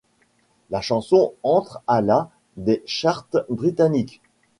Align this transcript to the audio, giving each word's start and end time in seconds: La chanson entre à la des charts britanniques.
La 0.71 0.81
chanson 0.81 1.33
entre 1.43 1.83
à 1.85 2.01
la 2.01 2.31
des 2.57 2.81
charts 2.87 3.27
britanniques. 3.49 4.19